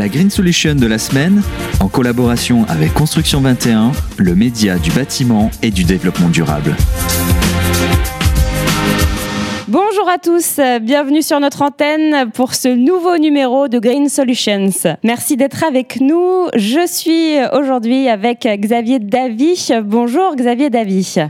La 0.00 0.08
Green 0.08 0.30
Solution 0.30 0.76
de 0.76 0.86
la 0.86 0.96
semaine, 0.96 1.42
en 1.78 1.88
collaboration 1.88 2.64
avec 2.70 2.94
Construction 2.94 3.42
21, 3.42 3.92
le 4.16 4.34
média 4.34 4.78
du 4.78 4.90
bâtiment 4.92 5.50
et 5.62 5.70
du 5.70 5.84
développement 5.84 6.30
durable. 6.30 6.74
Bonjour 9.68 10.08
à 10.08 10.16
tous, 10.16 10.58
bienvenue 10.80 11.20
sur 11.20 11.38
notre 11.38 11.60
antenne 11.60 12.30
pour 12.30 12.54
ce 12.54 12.68
nouveau 12.68 13.18
numéro 13.18 13.68
de 13.68 13.78
Green 13.78 14.08
Solutions. 14.08 14.70
Merci 15.04 15.36
d'être 15.36 15.64
avec 15.64 16.00
nous. 16.00 16.46
Je 16.56 16.86
suis 16.86 17.34
aujourd'hui 17.52 18.08
avec 18.08 18.48
Xavier 18.48 19.00
Davy. 19.00 19.68
Bonjour 19.84 20.34
Xavier 20.34 20.70
Davy. 20.70 21.26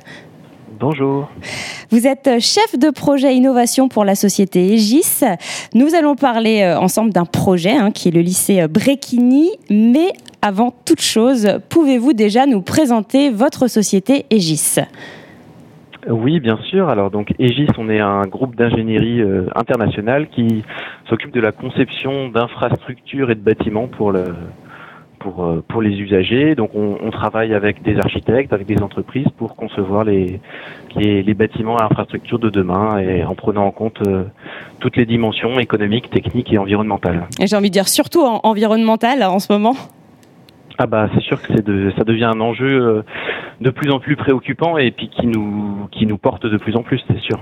Bonjour. 0.80 1.28
Vous 1.90 2.06
êtes 2.06 2.40
chef 2.40 2.78
de 2.78 2.88
projet 2.88 3.34
innovation 3.34 3.90
pour 3.90 4.06
la 4.06 4.14
société 4.14 4.72
Egis. 4.72 5.24
Nous 5.74 5.94
allons 5.94 6.14
parler 6.14 6.62
euh, 6.62 6.80
ensemble 6.80 7.12
d'un 7.12 7.26
projet 7.26 7.72
hein, 7.72 7.90
qui 7.90 8.08
est 8.08 8.10
le 8.10 8.22
lycée 8.22 8.66
Bréquigny. 8.66 9.50
Mais 9.68 10.14
avant 10.40 10.72
toute 10.86 11.02
chose, 11.02 11.58
pouvez-vous 11.68 12.14
déjà 12.14 12.46
nous 12.46 12.62
présenter 12.62 13.28
votre 13.28 13.68
société 13.68 14.24
Egis? 14.30 14.76
Oui, 16.08 16.40
bien 16.40 16.56
sûr. 16.70 16.88
Alors 16.88 17.10
donc 17.10 17.34
Egis, 17.38 17.68
on 17.76 17.90
est 17.90 18.00
un 18.00 18.22
groupe 18.22 18.56
d'ingénierie 18.56 19.20
euh, 19.20 19.48
international 19.54 20.28
qui 20.30 20.64
s'occupe 21.10 21.34
de 21.34 21.40
la 21.40 21.52
conception 21.52 22.30
d'infrastructures 22.30 23.30
et 23.30 23.34
de 23.34 23.42
bâtiments 23.42 23.86
pour 23.86 24.12
le, 24.12 24.24
pour, 25.20 25.44
euh, 25.44 25.62
pour 25.68 25.80
les 25.82 26.00
usagers. 26.00 26.56
Donc 26.56 26.70
on, 26.74 26.98
on, 27.00 27.10
travaille 27.10 27.54
avec 27.54 27.82
des 27.82 27.96
architectes, 27.98 28.52
avec 28.52 28.66
des 28.66 28.82
entreprises 28.82 29.28
pour 29.38 29.54
concevoir 29.54 30.02
les, 30.02 30.40
les, 30.96 31.22
les, 31.22 31.34
bâtiments 31.34 31.78
et 31.78 31.82
infrastructures 31.82 32.40
de 32.40 32.50
demain 32.50 32.98
et 32.98 33.22
en 33.22 33.36
prenant 33.36 33.66
en 33.66 33.70
compte 33.70 34.00
euh, 34.06 34.24
toutes 34.80 34.96
les 34.96 35.06
dimensions 35.06 35.60
économiques, 35.60 36.10
techniques 36.10 36.52
et 36.52 36.58
environnementales. 36.58 37.28
Et 37.38 37.46
j'ai 37.46 37.56
envie 37.56 37.68
de 37.70 37.74
dire 37.74 37.86
surtout 37.86 38.22
en, 38.22 38.40
environnemental 38.42 39.22
en 39.22 39.38
ce 39.38 39.52
moment. 39.52 39.76
Ah 40.78 40.86
bah 40.86 41.10
c'est 41.14 41.20
sûr 41.20 41.42
que 41.42 41.52
de, 41.60 41.92
ça 41.98 42.04
devient 42.04 42.24
un 42.24 42.40
enjeu 42.40 42.82
euh, 42.82 43.02
de 43.60 43.70
plus 43.70 43.90
en 43.90 44.00
plus 44.00 44.16
préoccupant 44.16 44.78
et 44.78 44.90
puis 44.90 45.08
qui 45.08 45.26
nous 45.26 45.88
qui 45.92 46.06
nous 46.06 46.18
porte 46.18 46.46
de 46.46 46.56
plus 46.56 46.76
en 46.76 46.82
plus, 46.82 47.00
c'est 47.08 47.20
sûr. 47.20 47.38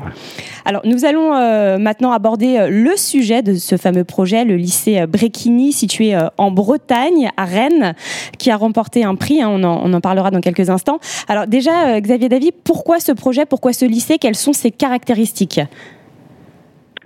Alors 0.64 0.82
nous 0.84 1.04
allons 1.04 1.34
euh, 1.34 1.78
maintenant 1.78 2.12
aborder 2.12 2.58
euh, 2.58 2.68
le 2.70 2.96
sujet 2.96 3.42
de 3.42 3.54
ce 3.54 3.76
fameux 3.76 4.04
projet, 4.04 4.44
le 4.44 4.56
lycée 4.56 5.06
Bréquigny 5.06 5.72
situé 5.72 6.16
en 6.36 6.50
Bretagne, 6.50 7.30
à 7.36 7.44
Rennes, 7.44 7.94
qui 8.38 8.50
a 8.50 8.56
remporté 8.56 9.04
un 9.04 9.14
prix. 9.14 9.42
Hein, 9.42 9.48
on, 9.50 9.62
en, 9.64 9.80
on, 9.84 9.92
en, 9.92 10.00
parlera 10.00 10.30
dans 10.30 10.40
quelques 10.40 10.70
instants. 10.70 10.98
Alors 11.28 11.46
déjà, 11.46 12.00
Xavier 12.00 12.28
Davy, 12.28 12.52
pourquoi 12.64 13.00
ce 13.00 13.12
projet 13.12 13.46
Pourquoi 13.46 13.72
ce 13.72 13.84
lycée? 13.84 14.18
Quelles 14.18 14.34
sont 14.34 14.52
ses 14.52 14.70
caractéristiques? 14.70 15.60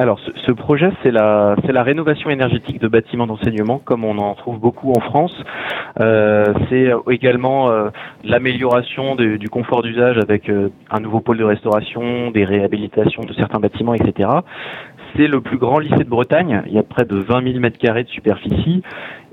Alors, 0.02 0.18
ce, 0.18 0.50
projet, 0.50 0.90
c'est 1.04 1.12
la, 1.12 1.54
rénovation 1.84 2.28
énergétique 2.28 2.80
de 2.80 2.88
bâtiments 2.88 3.28
d'enseignement, 3.28 3.78
comme 3.78 4.04
on 4.04 4.18
en 4.18 4.34
trouve 4.34 4.58
beaucoup 4.58 4.90
en 4.90 5.00
France. 5.00 5.32
Euh, 6.00 6.52
c'est 6.68 6.90
également 7.08 7.70
euh, 7.70 7.90
l'amélioration 8.24 9.14
du 9.14 9.48
confort 9.48 9.82
d'usage 9.82 10.18
avec 10.18 10.48
euh, 10.48 10.70
un 10.90 10.98
nouveau 10.98 11.20
pôle 11.20 11.38
de 11.38 11.44
restauration, 11.44 12.32
des 12.32 12.44
réhabilitations 12.44 13.22
de 13.22 13.32
certains 13.34 13.60
bâtiments, 13.60 13.94
etc. 13.94 14.28
C'est 15.14 15.28
le 15.28 15.40
plus 15.40 15.58
grand 15.58 15.78
lycée 15.78 16.02
de 16.02 16.10
Bretagne. 16.10 16.62
Il 16.66 16.72
y 16.72 16.78
a 16.78 16.82
près 16.82 17.04
de 17.04 17.14
20 17.14 17.44
000 17.44 17.60
mètres 17.60 17.78
carrés 17.78 18.02
de 18.02 18.08
superficie. 18.08 18.82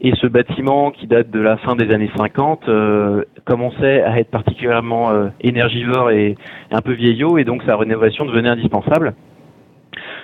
Et 0.01 0.13
ce 0.21 0.27
bâtiment, 0.27 0.91
qui 0.91 1.07
date 1.07 1.31
de 1.31 1.39
la 1.39 1.57
fin 1.57 1.75
des 1.75 1.91
années 1.91 2.11
50, 2.15 2.69
euh, 2.69 3.23
commençait 3.43 4.03
à 4.03 4.19
être 4.19 4.29
particulièrement 4.29 5.11
énergivore 5.41 6.11
et 6.11 6.35
un 6.69 6.81
peu 6.81 6.93
vieillot, 6.93 7.39
et 7.39 7.43
donc 7.43 7.63
sa 7.63 7.75
rénovation 7.75 8.25
devenait 8.25 8.49
indispensable. 8.49 9.15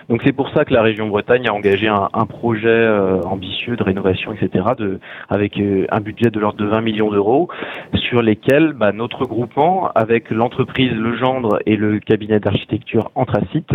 Donc 0.09 0.21
c'est 0.23 0.33
pour 0.33 0.49
ça 0.49 0.65
que 0.65 0.73
la 0.73 0.81
région 0.81 1.07
Bretagne 1.07 1.47
a 1.47 1.53
engagé 1.53 1.87
un, 1.87 2.25
projet 2.25 2.67
euh, 2.67 3.21
ambitieux 3.21 3.75
de 3.75 3.83
rénovation, 3.83 4.33
etc., 4.33 4.65
avec 5.29 5.59
euh, 5.59 5.85
un 5.91 5.99
budget 5.99 6.29
de 6.29 6.39
l'ordre 6.39 6.59
de 6.59 6.65
20 6.65 6.81
millions 6.81 7.11
d'euros, 7.11 7.49
sur 7.95 8.21
lesquels 8.21 8.73
bah, 8.73 8.91
notre 8.91 9.25
groupement, 9.25 9.89
avec 9.95 10.29
l'entreprise 10.29 10.91
Legendre 10.91 11.59
et 11.65 11.75
le 11.75 11.99
cabinet 11.99 12.39
d'architecture 12.39 13.09
Anthracite, 13.15 13.71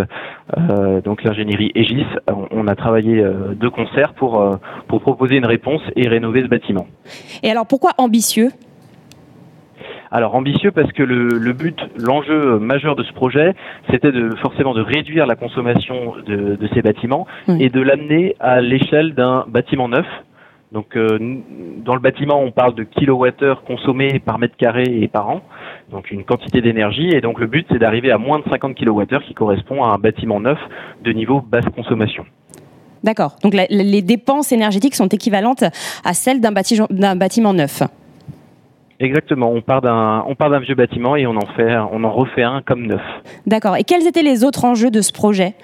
euh, 0.56 1.00
donc 1.00 1.25
l'ingénierie 1.25 1.72
Egis, 1.75 2.06
on, 2.53 2.66
a 2.69 2.75
travaillé 2.76 3.22
de 3.22 3.69
concert 3.69 4.15
pour 4.15 4.59
proposer 4.88 5.37
une 5.37 5.47
réponse 5.47 5.82
et 5.97 6.09
rénover 6.09 6.43
ce 6.43 6.49
bâtiment. 6.49 6.87
Et 7.43 7.50
alors 7.50 7.66
pourquoi 7.66 7.93
ambitieux? 7.99 8.50
Alors 10.10 10.34
ambitieux 10.34 10.72
parce 10.72 10.91
que 10.93 11.03
le, 11.03 11.28
le 11.28 11.53
but, 11.53 11.78
l'enjeu 11.97 12.59
majeur 12.59 12.97
de 12.97 13.04
ce 13.04 13.12
projet, 13.12 13.54
c'était 13.91 14.12
de 14.12 14.34
forcément 14.37 14.75
de 14.75 14.82
réduire 14.82 15.26
la 15.26 15.37
consommation 15.37 16.15
de, 16.26 16.56
de 16.56 16.69
ces 16.75 16.82
bâtiments 16.82 17.26
et 17.48 17.69
de 17.69 17.81
l'amener 17.81 18.34
à 18.41 18.60
l'échelle 18.60 19.15
d'un 19.15 19.44
bâtiment 19.49 19.88
neuf. 19.88 20.06
Donc 20.72 20.97
euh, 20.97 21.19
dans 21.84 21.94
le 21.94 22.00
bâtiment, 22.00 22.41
on 22.41 22.53
parle 22.53 22.75
de 22.75 22.84
kilowattheures 22.84 23.65
consommés 23.65 24.20
par 24.20 24.38
mètre 24.38 24.56
carré 24.56 24.84
et 24.84 25.09
par 25.09 25.28
an, 25.28 25.43
donc 25.91 26.10
une 26.12 26.25
quantité 26.25 26.60
d'énergie. 26.60 27.09
Et 27.12 27.20
donc 27.20 27.41
le 27.41 27.47
but, 27.47 27.66
c'est 27.70 27.78
d'arriver 27.78 28.12
à 28.12 28.19
moins 28.19 28.38
de 28.38 28.44
50 28.49 28.75
kilowattheures, 28.75 29.25
qui 29.25 29.34
correspond 29.34 29.82
à 29.82 29.88
un 29.88 29.99
bâtiment 29.99 30.38
neuf 30.38 30.59
de 31.03 31.12
niveau 31.12 31.41
basse 31.41 31.65
consommation. 31.75 32.25
D'accord. 33.03 33.37
Donc 33.43 33.54
la, 33.54 33.66
les 33.69 34.03
dépenses 34.03 34.53
énergétiques 34.53 34.94
sont 34.94 35.09
équivalentes 35.09 35.65
à 36.04 36.15
celles 36.15 36.41
d'un 36.41 36.53
bâtiment, 36.53 36.87
bâtiment 37.16 37.53
neuf. 37.53 37.82
Exactement. 39.00 39.50
On 39.50 39.62
part 39.62 39.81
d'un, 39.81 40.22
on 40.27 40.34
part 40.34 40.50
d'un 40.50 40.61
vieux 40.61 40.75
bâtiment 40.75 41.16
et 41.16 41.27
on 41.27 41.37
en 41.37 41.47
fait, 41.56 41.75
on 41.91 42.05
en 42.05 42.12
refait 42.12 42.43
un 42.43 42.61
comme 42.61 42.87
neuf. 42.87 43.00
D'accord. 43.47 43.77
Et 43.77 43.84
quels 43.84 44.06
étaient 44.06 44.22
les 44.22 44.44
autres 44.44 44.66
enjeux 44.66 44.91
de 44.91 45.00
ce 45.00 45.11
projet? 45.11 45.55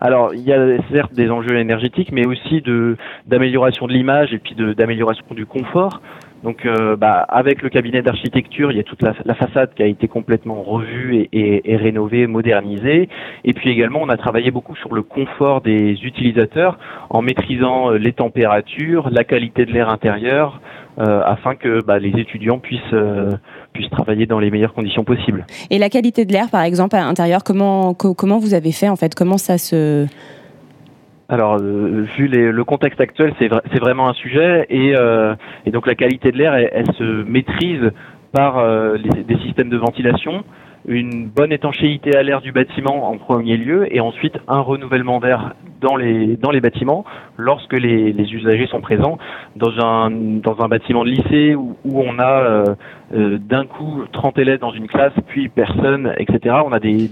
Alors, 0.00 0.32
il 0.34 0.42
y 0.42 0.52
a 0.52 0.78
certes 0.92 1.12
des 1.12 1.30
enjeux 1.30 1.58
énergétiques, 1.58 2.12
mais 2.12 2.26
aussi 2.26 2.60
de 2.60 2.96
d'amélioration 3.26 3.86
de 3.86 3.92
l'image 3.92 4.32
et 4.32 4.38
puis 4.38 4.54
d'amélioration 4.54 5.24
du 5.30 5.44
confort. 5.44 6.00
Donc, 6.42 6.64
euh, 6.64 6.96
bah, 6.96 7.26
avec 7.28 7.60
le 7.62 7.68
cabinet 7.68 8.00
d'architecture, 8.02 8.72
il 8.72 8.78
y 8.78 8.80
a 8.80 8.82
toute 8.82 9.02
la, 9.02 9.34
façade 9.34 9.74
qui 9.74 9.82
a 9.82 9.86
été 9.86 10.08
complètement 10.08 10.62
revue 10.62 11.28
et, 11.32 11.76
rénovée, 11.76 12.26
modernisée. 12.26 13.08
Et 13.44 13.52
puis 13.52 13.70
également, 13.70 14.00
on 14.02 14.08
a 14.08 14.16
travaillé 14.16 14.50
beaucoup 14.50 14.74
sur 14.76 14.94
le 14.94 15.02
confort 15.02 15.60
des 15.60 15.92
utilisateurs 16.02 16.78
en 17.10 17.20
maîtrisant 17.22 17.92
euh, 17.92 17.98
les 17.98 18.12
températures, 18.12 19.10
la 19.10 19.24
qualité 19.24 19.66
de 19.66 19.72
l'air 19.72 19.90
intérieur, 19.90 20.60
euh, 20.98 21.22
afin 21.24 21.54
que 21.54 21.82
bah, 21.84 21.98
les 21.98 22.18
étudiants 22.18 22.58
puissent 22.58 22.80
euh, 22.92 23.30
puissent 23.72 23.90
travailler 23.90 24.26
dans 24.26 24.38
les 24.38 24.50
meilleures 24.50 24.74
conditions 24.74 25.04
possibles. 25.04 25.46
Et 25.70 25.78
la 25.78 25.88
qualité 25.88 26.24
de 26.24 26.32
l'air, 26.32 26.50
par 26.50 26.62
exemple, 26.62 26.96
à 26.96 27.00
l'intérieur, 27.00 27.44
comment 27.44 27.94
co 27.94 28.14
comment 28.14 28.38
vous 28.38 28.54
avez 28.54 28.72
fait 28.72 28.88
en 28.88 28.96
fait? 28.96 29.14
Comment 29.14 29.38
ça 29.38 29.58
se 29.58 30.06
alors, 31.30 31.58
euh, 31.60 32.04
vu 32.16 32.26
les, 32.26 32.50
le 32.50 32.64
contexte 32.64 33.00
actuel, 33.00 33.32
c'est 33.38 33.46
vra 33.46 33.62
vraiment 33.80 34.08
un 34.08 34.14
sujet 34.14 34.66
et, 34.68 34.96
euh, 34.96 35.36
et, 35.64 35.70
donc 35.70 35.86
la 35.86 35.94
qualité 35.94 36.32
de 36.32 36.36
l'air, 36.36 36.54
elle, 36.54 36.68
elle, 36.72 36.92
se 36.94 37.22
maîtrise 37.22 37.92
par 38.32 38.58
euh, 38.58 38.98
des 38.98 39.36
systèmes 39.38 39.68
de 39.68 39.76
ventilation, 39.76 40.42
une 40.86 41.28
bonne 41.28 41.52
étanchéité 41.52 42.16
à 42.16 42.24
l'air 42.24 42.40
du 42.40 42.50
bâtiment 42.50 43.08
en 43.10 43.16
premier 43.16 43.56
lieu 43.56 43.86
et 43.94 44.00
ensuite 44.00 44.38
un 44.48 44.60
renouvellement 44.60 45.20
d'air 45.20 45.54
dans 45.80 45.96
les 45.96 46.36
dans 46.36 46.50
les 46.50 46.60
bâtiments 46.60 47.04
lorsque 47.36 47.74
les, 47.74 48.12
les, 48.12 48.32
usagers 48.34 48.66
sont 48.66 48.80
présents 48.80 49.18
dans 49.56 49.78
un 49.84 50.10
dans 50.10 50.60
un 50.62 50.68
bâtiment 50.68 51.04
de 51.04 51.10
lycée 51.10 51.54
où, 51.54 51.76
où 51.84 52.00
on 52.00 52.18
a 52.18 52.42
euh, 52.42 52.64
euh, 53.14 53.38
d'un 53.38 53.66
coup 53.66 54.04
30 54.12 54.38
élèves 54.38 54.60
dans 54.60 54.72
une 54.72 54.88
classe 54.88 55.12
puis 55.28 55.48
personne 55.48 56.12
etc 56.18 56.56
on 56.64 56.72
a 56.72 56.80
des 56.80 57.10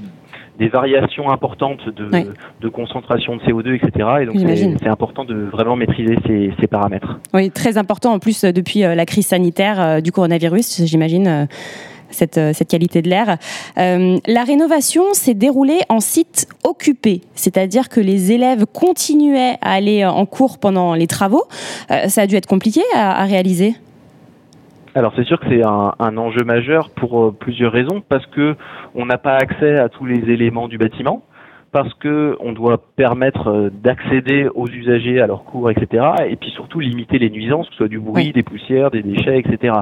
des 0.58 0.68
variations 0.68 1.30
importantes 1.30 1.88
de, 1.88 2.08
oui. 2.12 2.26
de, 2.60 2.68
concentration 2.68 3.36
de 3.36 3.42
CO2, 3.42 3.76
etc. 3.76 4.08
Et 4.22 4.26
donc 4.26 4.36
c'est 4.82 4.88
important 4.88 5.24
de 5.24 5.34
vraiment 5.34 5.76
maîtriser 5.76 6.16
ces, 6.26 6.52
ces, 6.60 6.66
paramètres. 6.66 7.18
Oui, 7.32 7.50
très 7.50 7.78
important 7.78 8.12
en 8.12 8.18
plus 8.18 8.44
depuis 8.44 8.80
la 8.80 9.06
crise 9.06 9.26
sanitaire 9.26 10.02
du 10.02 10.12
coronavirus, 10.12 10.84
j'imagine. 10.84 11.48
Cette, 12.10 12.40
cette, 12.54 12.68
qualité 12.68 13.02
de 13.02 13.10
l'air. 13.10 13.36
Euh, 13.76 14.16
la 14.26 14.42
rénovation 14.42 15.12
s'est 15.12 15.34
déroulée 15.34 15.80
en 15.90 16.00
site 16.00 16.48
occupé, 16.64 17.20
c'est-à-dire 17.34 17.90
que 17.90 18.00
les 18.00 18.32
élèves 18.32 18.64
continuaient 18.64 19.58
à 19.60 19.72
aller 19.72 20.06
en 20.06 20.24
cours 20.24 20.56
pendant 20.56 20.94
les 20.94 21.06
travaux. 21.06 21.44
Euh, 21.90 22.08
ça 22.08 22.22
a 22.22 22.26
dû 22.26 22.34
être 22.34 22.46
compliqué 22.46 22.80
à, 22.94 23.20
à 23.20 23.26
réaliser? 23.26 23.74
Alors 24.98 25.12
c'est 25.16 25.24
sûr 25.24 25.38
que 25.38 25.46
c'est 25.48 25.64
un, 25.64 25.94
un, 25.98 26.16
enjeu 26.16 26.44
majeur 26.44 26.90
pour 26.90 27.22
euh, 27.22 27.36
plusieurs 27.38 27.72
raisons, 27.72 28.02
parce 28.06 28.26
que 28.26 28.56
on 28.94 29.06
n'a 29.06 29.18
pas 29.18 29.34
accès 29.34 29.78
à 29.78 29.88
tous 29.88 30.04
les 30.04 30.30
éléments 30.30 30.66
du 30.66 30.76
bâtiment, 30.76 31.22
parce 31.70 31.92
que 31.94 32.36
on 32.40 32.52
doit 32.52 32.78
permettre 32.96 33.48
euh, 33.48 33.70
d'accéder 33.70 34.48
aux 34.54 34.66
usagers 34.66 35.20
à 35.20 35.26
leurs 35.26 35.44
cours, 35.44 35.70
etc. 35.70 36.04
Et 36.28 36.36
puis 36.36 36.50
surtout 36.50 36.80
limiter 36.80 37.18
les 37.18 37.30
nuisances, 37.30 37.66
que 37.66 37.72
ce 37.72 37.78
soit 37.78 37.88
du 37.88 38.00
bruit, 38.00 38.26
oui. 38.26 38.32
des 38.32 38.42
poussières, 38.42 38.90
des 38.90 39.02
déchets, 39.02 39.38
etc. 39.38 39.74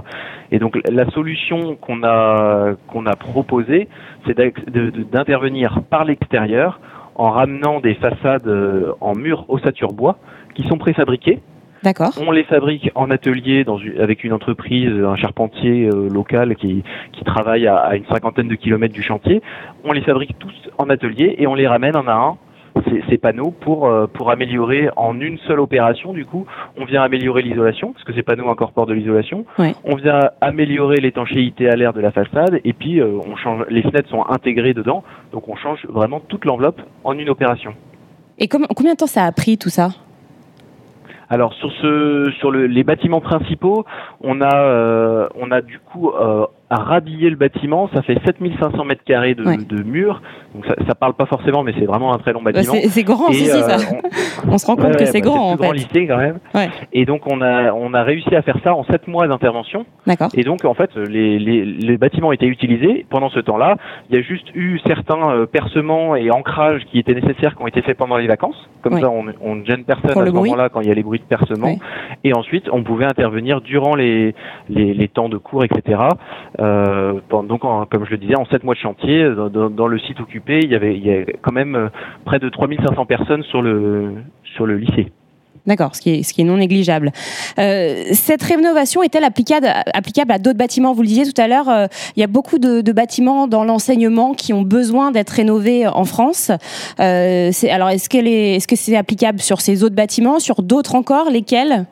Et 0.52 0.58
donc 0.58 0.78
la 0.88 1.08
solution 1.10 1.76
qu'on 1.76 2.02
a 2.04 2.74
qu'on 2.88 3.06
a 3.06 3.16
proposée, 3.16 3.88
c'est 4.26 4.36
d'intervenir 4.36 5.80
par 5.88 6.04
l'extérieur 6.04 6.78
en 7.14 7.30
ramenant 7.30 7.80
des 7.80 7.94
façades 7.94 8.46
euh, 8.46 8.92
en 9.00 9.14
mur 9.14 9.46
ossature 9.48 9.92
bois 9.92 10.18
qui 10.54 10.64
sont 10.68 10.76
préfabriquées 10.76 11.40
D'accord. 11.86 12.10
On 12.20 12.32
les 12.32 12.42
fabrique 12.42 12.90
en 12.96 13.12
atelier 13.12 13.62
dans 13.62 13.78
une, 13.78 14.00
avec 14.00 14.24
une 14.24 14.32
entreprise, 14.32 14.90
un 14.90 15.14
charpentier 15.14 15.86
euh, 15.86 16.08
local 16.08 16.56
qui, 16.56 16.82
qui 17.12 17.22
travaille 17.22 17.68
à, 17.68 17.76
à, 17.76 17.94
une 17.94 18.04
cinquantaine 18.06 18.48
de 18.48 18.56
kilomètres 18.56 18.92
du 18.92 19.04
chantier. 19.04 19.40
On 19.84 19.92
les 19.92 20.00
fabrique 20.00 20.36
tous 20.40 20.52
en 20.78 20.90
atelier 20.90 21.36
et 21.38 21.46
on 21.46 21.54
les 21.54 21.68
ramène 21.68 21.94
un 21.94 22.08
à 22.08 22.14
un 22.14 22.38
ces, 23.08 23.18
panneaux 23.18 23.52
pour, 23.52 23.86
euh, 23.86 24.08
pour 24.08 24.32
améliorer 24.32 24.88
en 24.96 25.20
une 25.20 25.38
seule 25.46 25.60
opération. 25.60 26.12
Du 26.12 26.26
coup, 26.26 26.44
on 26.76 26.84
vient 26.84 27.02
améliorer 27.02 27.42
l'isolation, 27.42 27.92
parce 27.92 28.04
que 28.04 28.12
ces 28.12 28.24
panneaux 28.24 28.50
incorporent 28.50 28.86
de 28.86 28.92
l'isolation. 28.92 29.46
On 29.84 29.94
vient 29.94 30.30
améliorer 30.40 30.96
l'étanchéité 30.96 31.68
à 31.68 31.76
l'air 31.76 31.92
de 31.92 32.00
la 32.00 32.10
façade, 32.10 32.60
et 32.64 32.72
puis 32.72 33.00
euh, 33.00 33.18
on 33.26 33.36
change, 33.36 33.64
les 33.70 33.82
fenêtres 33.82 34.10
sont 34.10 34.24
intégrées 34.28 34.74
dedans, 34.74 35.04
donc 35.32 35.48
on 35.48 35.54
change 35.54 35.86
vraiment 35.88 36.18
toute 36.18 36.44
l'enveloppe 36.44 36.80
en 37.04 37.16
une 37.16 37.30
opération. 37.30 37.74
Et 38.38 38.48
combien 38.48 38.92
de 38.92 38.98
temps 38.98 39.06
ça 39.06 39.24
a 39.24 39.32
pris 39.32 39.56
tout 39.56 39.70
ça? 39.70 39.90
Alors 41.28 41.52
sur 41.54 41.72
ce, 41.80 42.30
sur 42.38 42.50
le, 42.50 42.66
les 42.66 42.84
bâtiments 42.84 43.20
principaux, 43.20 43.84
on 44.26 44.40
a, 44.40 44.56
euh, 44.56 45.28
on 45.36 45.50
a 45.50 45.62
du 45.62 45.78
coup 45.78 46.10
euh, 46.10 46.46
à 46.68 46.76
rhabiller 46.76 47.30
le 47.30 47.36
bâtiment. 47.36 47.88
Ça 47.94 48.02
fait 48.02 48.18
7500 48.24 48.84
mètres 48.84 49.04
carrés 49.04 49.34
de, 49.34 49.44
de 49.44 49.82
murs. 49.82 50.20
Donc 50.54 50.66
ça, 50.66 50.74
ça 50.86 50.94
parle 50.94 51.14
pas 51.14 51.26
forcément, 51.26 51.62
mais 51.62 51.72
c'est 51.78 51.84
vraiment 51.84 52.12
un 52.12 52.18
très 52.18 52.32
long 52.32 52.42
bah, 52.42 52.52
bâtiment. 52.52 52.74
c'est 52.88 53.04
grand, 53.04 53.30
si, 53.32 53.46
ça. 53.46 53.76
Euh, 53.76 53.78
on, 54.48 54.58
se 54.58 54.66
rend 54.66 54.76
compte 54.76 54.96
que 54.96 55.04
c'est 55.04 55.20
bah, 55.20 55.28
grand 55.28 55.52
en 55.52 55.56
grand 55.56 55.72
lycée 55.72 56.06
quand 56.06 56.16
même. 56.16 56.38
Et 56.92 57.04
donc 57.04 57.22
on 57.26 57.40
a, 57.40 57.72
on 57.72 57.94
a 57.94 58.02
réussi 58.02 58.34
à 58.34 58.42
faire 58.42 58.58
ça 58.64 58.74
en 58.74 58.84
7 58.84 59.06
mois 59.06 59.28
d'intervention. 59.28 59.86
D'accord. 60.06 60.28
Et 60.34 60.42
donc 60.42 60.64
en 60.64 60.74
fait, 60.74 60.90
les, 60.96 61.38
les, 61.38 61.64
les 61.64 61.98
bâtiments 61.98 62.32
étaient 62.32 62.46
utilisés. 62.46 63.06
Pendant 63.10 63.30
ce 63.30 63.40
temps-là, 63.40 63.76
il 64.10 64.16
y 64.16 64.18
a 64.18 64.22
juste 64.22 64.48
eu 64.54 64.80
certains 64.86 65.30
euh, 65.30 65.46
percements 65.46 66.16
et 66.16 66.30
ancrages 66.30 66.84
qui 66.90 66.98
étaient 66.98 67.14
nécessaires, 67.14 67.54
qui 67.54 67.62
ont 67.62 67.68
été 67.68 67.82
faits 67.82 67.96
pendant 67.96 68.16
les 68.16 68.26
vacances. 68.26 68.68
Comme 68.82 69.00
ça, 69.00 69.10
on, 69.10 69.54
ne 69.56 69.64
gêne 69.64 69.84
personne 69.84 70.10
à 70.10 70.26
ce 70.26 70.30
moment-là 70.30 70.68
quand 70.68 70.80
il 70.80 70.88
y 70.88 70.90
a 70.90 70.94
les 70.94 71.02
bruits 71.02 71.18
de 71.18 71.24
percement. 71.24 71.76
Et 72.24 72.34
ensuite, 72.34 72.68
on 72.72 72.82
pouvait 72.82 73.04
intervenir 73.04 73.60
durant 73.60 73.94
les, 73.94 74.15
les, 74.68 75.08
temps 75.08 75.28
de 75.28 75.38
cours, 75.38 75.64
etc. 75.64 76.00
Euh, 76.60 77.20
donc, 77.30 77.60
comme 77.60 78.04
je 78.04 78.10
le 78.10 78.18
disais, 78.18 78.36
en 78.36 78.46
sept 78.46 78.64
mois 78.64 78.74
de 78.74 78.80
chantier, 78.80 79.28
dans, 79.52 79.86
le 79.86 79.98
site 79.98 80.20
occupé, 80.20 80.60
il 80.62 80.70
y 80.70 80.74
avait, 80.74 81.26
quand 81.42 81.52
même 81.52 81.74
euh, 81.74 81.88
près 82.24 82.38
de 82.38 82.48
3500 82.48 83.06
personnes 83.06 83.42
sur 83.44 83.62
le, 83.62 84.12
sur 84.54 84.66
le 84.66 84.76
lycée. 84.76 85.12
D'accord, 85.66 85.96
ce 85.96 86.00
qui 86.00 86.10
est, 86.10 86.22
ce 86.22 86.32
qui 86.32 86.42
est 86.42 86.44
non 86.44 86.58
négligeable. 86.58 87.10
Euh, 87.58 88.04
cette 88.12 88.42
rénovation 88.42 89.02
est-elle 89.02 89.24
applicable, 89.24 89.66
applicable 89.94 90.30
à 90.30 90.38
d'autres 90.38 90.58
bâtiments? 90.58 90.92
Vous 90.92 91.02
le 91.02 91.08
disiez 91.08 91.24
tout 91.24 91.40
à 91.40 91.48
l'heure, 91.48 91.88
il 92.14 92.20
y 92.20 92.22
a 92.22 92.28
beaucoup 92.28 92.60
de, 92.60 92.92
bâtiments 92.92 93.48
dans 93.48 93.64
l'enseignement 93.64 94.34
qui 94.34 94.52
ont 94.52 94.62
besoin 94.62 95.10
d'être 95.10 95.30
rénovés 95.30 95.88
en 95.88 96.04
France. 96.04 96.52
alors, 96.98 97.90
est-ce, 97.90 98.08
est-ce 98.16 98.68
que 98.68 98.76
c'est 98.76 98.96
applicable 98.96 99.40
sur 99.40 99.60
ces 99.60 99.82
autres 99.82 99.96
bâtiments, 99.96 100.38
sur 100.38 100.62
d'autres 100.62 100.94
encore 100.94 101.30
Lesquels? 101.30 101.86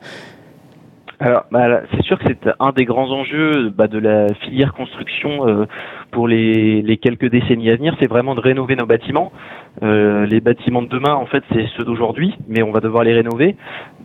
Alors, 1.19 1.45
bah, 1.51 1.81
c'est 1.91 2.03
sûr 2.03 2.19
que 2.19 2.25
c'est 2.27 2.51
un 2.59 2.71
des 2.71 2.85
grands 2.85 3.09
enjeux 3.11 3.69
bah, 3.69 3.87
de 3.87 3.97
la 3.97 4.33
filière 4.33 4.73
construction 4.73 5.47
euh, 5.47 5.65
pour 6.11 6.27
les, 6.27 6.81
les, 6.81 6.97
quelques 6.97 7.29
décennies 7.29 7.69
à 7.69 7.75
venir, 7.75 7.95
c'est 7.99 8.09
vraiment 8.09 8.35
de 8.35 8.41
rénover 8.41 8.75
nos 8.75 8.85
bâtiments. 8.85 9.31
Euh, 9.83 10.25
les 10.25 10.41
bâtiments 10.41 10.81
de 10.81 10.87
demain, 10.87 11.13
en 11.13 11.25
fait, 11.25 11.43
c'est 11.53 11.67
ceux 11.77 11.83
d'aujourd'hui, 11.83 12.35
mais 12.47 12.63
on 12.63 12.71
va 12.71 12.79
devoir 12.79 13.03
les 13.03 13.13
rénover. 13.13 13.55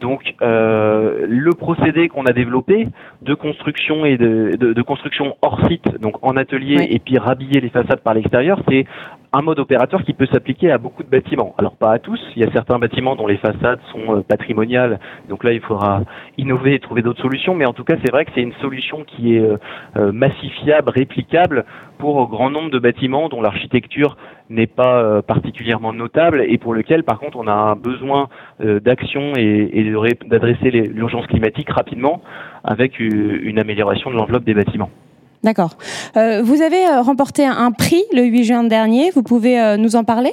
Donc, 0.01 0.35
euh, 0.43 1.27
le 1.29 1.53
procédé 1.53 2.09
qu'on 2.09 2.27
a 2.27 2.33
développé 2.33 2.89
de 3.23 3.35
construction 3.35 4.05
et 4.05 4.17
de, 4.17 4.57
de, 4.59 4.73
de, 4.73 4.83
construction 4.83 5.37
hors 5.43 5.61
site, 5.69 6.01
donc 6.01 6.15
en 6.23 6.37
atelier, 6.37 6.87
et 6.91 6.99
puis 6.99 7.19
rhabiller 7.19 7.61
les 7.61 7.71
façades 7.71 8.01
par 8.01 8.15
l'extérieur, 8.15 8.61
c'est 8.69 8.87
un 9.33 9.43
mode 9.43 9.61
opérateur 9.61 10.03
qui 10.03 10.13
peut 10.13 10.27
s'appliquer 10.27 10.73
à 10.73 10.79
beaucoup 10.79 11.03
de 11.03 11.09
bâtiments. 11.09 11.55
Alors 11.59 11.77
pas 11.77 11.93
à 11.93 11.99
tous, 11.99 12.21
il 12.35 12.43
y 12.43 12.45
a 12.45 12.51
certains 12.53 12.79
bâtiments 12.79 13.15
dont 13.15 13.27
les 13.27 13.37
façades 13.37 13.79
sont 13.93 14.17
euh, 14.17 14.23
patrimoniales, 14.23 14.99
donc 15.29 15.45
là 15.45 15.53
il 15.53 15.61
faudra 15.61 16.03
innover 16.37 16.75
et 16.75 16.81
trouver 16.81 17.03
d'autres 17.03 17.23
solutions, 17.23 17.55
mais 17.55 17.67
en 17.67 17.73
tout 17.73 17.85
cas 17.85 17.95
c'est 18.05 18.11
vrai 18.11 18.25
que 18.25 18.33
c'est 18.35 18.43
une 18.43 18.55
solution 18.55 19.05
qui 19.05 19.37
est 19.37 19.41
euh, 19.41 19.57
euh, 19.97 20.13
massifiable, 20.13 20.91
réplicable 20.91 21.65
pour 21.99 22.21
un 22.21 22.25
grand 22.25 22.51
nombre 22.51 22.71
de 22.71 22.79
bâtiments 22.79 23.29
dont 23.29 23.43
l'architecture 23.43 24.17
n'est 24.49 24.67
pas 24.67 25.21
particulièrement 25.21 25.93
notable 25.93 26.43
et 26.49 26.57
pour 26.57 26.73
lequel 26.73 27.05
par 27.05 27.19
contre 27.19 27.37
on 27.39 27.47
a 27.47 27.53
un 27.53 27.77
besoin 27.77 28.29
d'action 28.59 29.35
et, 29.37 29.93
d'adresser 30.25 30.71
l'urgence 30.71 31.27
climatique 31.27 31.69
rapidement 31.69 32.23
avec 32.65 32.99
une 32.99 33.59
amélioration 33.59 34.11
de 34.11 34.17
l'enveloppe 34.17 34.45
des 34.45 34.55
bâtiments. 34.55 34.89
D'accord. 35.43 35.71
Euh, 36.17 36.43
vous 36.43 36.61
avez 36.61 36.87
euh, 36.87 37.01
remporté 37.01 37.47
un 37.47 37.73
prix 37.73 38.03
le 38.15 38.25
8 38.25 38.45
juin 38.45 38.65
dernier. 38.65 39.11
Vous 39.11 39.23
pouvez 39.23 39.59
euh, 39.59 39.77
nous 39.79 39.97
en 39.97 40.05
parler? 40.05 40.33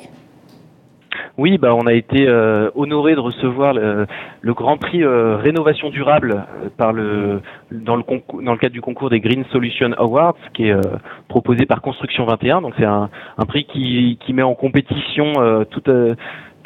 Oui, 1.38 1.57
bah, 1.57 1.74
on 1.74 1.86
a 1.86 1.94
été 1.94 2.27
honoré 2.75 3.13
de 3.13 3.19
recevoir 3.19 3.74
le, 3.74 4.07
grand 4.54 4.77
prix 4.77 5.06
rénovation 5.06 5.89
durable 5.89 6.45
par 6.77 6.94
le 6.94 7.42
dans 7.71 7.95
le 7.95 8.57
cadre 8.57 8.74
du 8.74 8.81
concours 8.81 9.12
des 9.12 9.19
Green 9.19 9.45
Solution 9.51 9.92
Awards 9.98 10.38
qui 10.56 10.68
est 10.68 10.75
proposé 11.27 11.68
par 11.68 11.81
Construction 11.81 12.25
21. 12.25 12.62
Donc 12.62 12.74
c'est 12.77 12.86
un, 12.86 13.09
un, 13.38 13.45
prix 13.45 13.65
qui, 13.65 14.18
qui 14.25 14.33
met 14.33 14.42
en 14.42 14.56
compétition 14.56 15.31
toute 15.69 15.89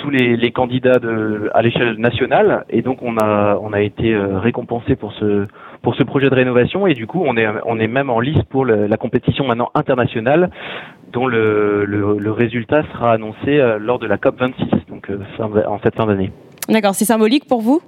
tous 0.01 0.09
les, 0.09 0.36
les, 0.36 0.51
candidats 0.51 1.00
de, 1.00 1.50
à 1.53 1.62
l'échelle 1.62 1.95
nationale 1.98 2.65
et 2.69 2.81
donc 2.81 3.03
on 3.03 3.18
a 3.18 3.57
on 3.62 3.71
a 3.71 3.81
été 3.81 4.15
récompensé 4.15 4.95
pour 4.95 5.13
ce 5.13 5.48
pour 5.81 5.95
ce 5.95 6.03
projet 6.03 6.30
de 6.30 6.36
rénovation 6.36 6.88
et 6.88 6.94
du 6.94 7.07
coup 7.07 7.24
on 7.25 7.38
est 7.38 7.48
on 7.65 7.80
est 7.80 7.88
même 7.88 8.09
en 8.09 8.19
lice 8.19 8.42
pour 8.50 8.65
la 8.65 8.98
compétition 8.98 9.45
maintenant 9.45 9.69
internationale 9.75 10.50
dont 11.12 11.27
le, 11.27 11.86
le, 11.86 12.31
résultat 12.31 12.83
sera 12.94 13.13
annoncé 13.13 13.59
euh, 13.59 13.77
lors 13.80 14.00
de 14.00 14.07
la 14.07 14.18
COP 14.18 14.39
26 14.39 14.65
donc 14.89 15.09
euh, 15.09 15.19
en 15.39 15.80
cette 15.83 15.95
fin 15.95 16.06
d'année. 16.06 16.31
D'accord, 16.69 16.95
c'est 16.95 17.06
symbolique 17.06 17.48
pour 17.48 17.62
vous? 17.62 17.81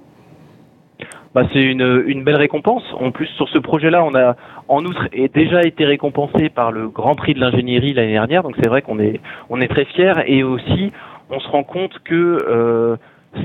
Bah, 1.34 1.42
c'est 1.52 1.62
une, 1.62 2.04
une 2.06 2.22
belle 2.22 2.36
récompense. 2.36 2.84
En 3.00 3.10
plus, 3.10 3.26
sur 3.26 3.48
ce 3.48 3.58
projet-là, 3.58 4.04
on 4.04 4.14
a 4.14 4.36
en 4.68 4.84
outre 4.84 5.08
déjà 5.34 5.62
été 5.62 5.84
récompensé 5.84 6.48
par 6.48 6.70
le 6.70 6.88
Grand 6.88 7.16
Prix 7.16 7.34
de 7.34 7.40
l'ingénierie 7.40 7.92
l'année 7.92 8.12
dernière. 8.12 8.44
Donc 8.44 8.54
c'est 8.62 8.68
vrai 8.68 8.82
qu'on 8.82 9.00
est 9.00 9.20
on 9.50 9.60
est 9.60 9.66
très 9.66 9.84
fiers 9.84 10.12
et 10.26 10.44
aussi 10.44 10.92
on 11.30 11.40
se 11.40 11.48
rend 11.48 11.64
compte 11.64 11.92
que 12.04 12.38
euh, 12.48 12.96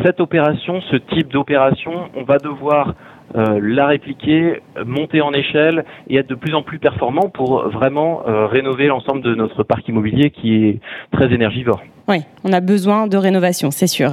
cette 0.04 0.20
opération, 0.20 0.82
ce 0.92 0.98
type 0.98 1.32
d'opération, 1.32 2.10
on 2.16 2.24
va 2.24 2.38
devoir 2.38 2.94
euh, 3.36 3.60
la 3.62 3.88
répliquer, 3.88 4.62
monter 4.86 5.22
en 5.22 5.34
échelle 5.34 5.86
et 6.10 6.18
être 6.18 6.30
de 6.30 6.36
plus 6.36 6.56
en 6.56 6.64
plus 6.64 6.80
performant 6.80 7.30
pour 7.30 7.70
vraiment 7.70 8.24
euh, 8.28 8.48
rénover 8.48 8.88
l'ensemble 8.88 9.22
de 9.22 9.36
notre 9.36 9.64
parc 9.64 9.88
immobilier 9.88 10.32
qui 10.32 10.66
est 10.66 10.80
très 11.12 11.32
énergivore. 11.34 11.82
Oui, 12.08 12.24
on 12.44 12.52
a 12.54 12.60
besoin 12.60 13.06
de 13.06 13.18
rénovation, 13.18 13.70
c'est 13.70 13.86
sûr. 13.86 14.10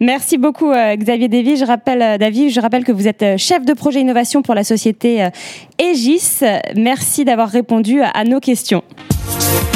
Merci 0.00 0.38
beaucoup 0.38 0.72
Xavier 0.72 1.26
Davy. 1.26 1.56
Je 1.56 1.64
rappelle, 1.64 2.16
David, 2.16 2.50
je 2.50 2.60
rappelle 2.60 2.84
que 2.84 2.92
vous 2.92 3.08
êtes 3.08 3.38
chef 3.38 3.64
de 3.64 3.72
projet 3.72 4.00
innovation 4.00 4.40
pour 4.42 4.54
la 4.54 4.62
société 4.62 5.26
Aegis. 5.80 6.42
Merci 6.76 7.24
d'avoir 7.24 7.48
répondu 7.48 8.02
à 8.02 8.22
nos 8.22 8.38
questions. 8.38 8.84